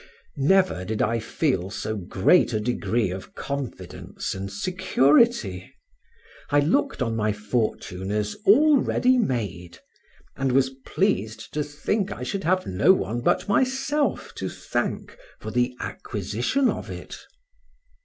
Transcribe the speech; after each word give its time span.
Never 0.35 0.83
did 0.83 0.99
I 0.99 1.19
feel 1.19 1.69
so 1.69 1.95
great 1.95 2.53
a 2.53 2.59
degree 2.59 3.11
of 3.11 3.35
confidence 3.35 4.33
and 4.33 4.51
security; 4.51 5.71
I 6.49 6.59
looked 6.59 7.03
on 7.03 7.15
my 7.15 7.31
fortune 7.31 8.09
as 8.09 8.35
already 8.47 9.19
made 9.19 9.77
and 10.35 10.53
was 10.53 10.71
pleased 10.87 11.53
to 11.53 11.63
think 11.63 12.11
I 12.11 12.23
should 12.23 12.45
have 12.45 12.65
no 12.65 12.93
one 12.93 13.21
but 13.21 13.47
myself 13.47 14.33
to 14.37 14.49
thank 14.49 15.15
for 15.39 15.51
the 15.51 15.75
acquisition 15.79 16.67
of 16.67 16.89
it. 16.89 17.15